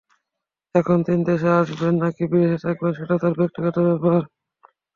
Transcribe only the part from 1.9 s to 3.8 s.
নাকি বিদেশে থাকবেন, সেটা তাঁর ব্যক্তিগত